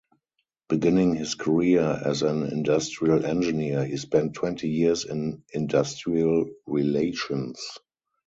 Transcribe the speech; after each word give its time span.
Beginning 0.67 1.13
his 1.15 1.35
career 1.35 1.81
as 2.03 2.23
an 2.23 2.41
industrial 2.47 3.23
engineer, 3.23 3.85
he 3.85 3.97
spent 3.97 4.33
twenty 4.33 4.67
years 4.67 5.05
in 5.05 5.43
industrial 5.53 6.47
relations. 6.65 7.59